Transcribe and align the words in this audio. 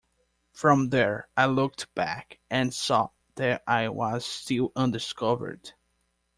From 0.51 0.89
there 0.89 1.27
I 1.37 1.45
looked 1.45 1.93
back, 1.93 2.39
and 2.49 2.73
saw 2.73 3.09
that 3.35 3.61
I 3.67 3.89
was 3.89 4.25
still 4.25 4.71
undiscovered. 4.75 5.73